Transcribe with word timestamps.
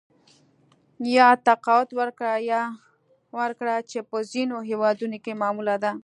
یا 1.15 1.29
تقاعد 1.47 1.89
ورکړه 3.37 3.75
چې 3.91 3.99
په 4.09 4.17
ځینو 4.31 4.57
هېوادونو 4.69 5.17
کې 5.23 5.33
معموله 5.41 5.75
ده 5.83 5.91